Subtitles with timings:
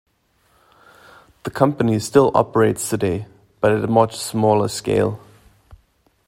[1.43, 3.27] The company still operates today,
[3.59, 5.19] but at a much smaller scale.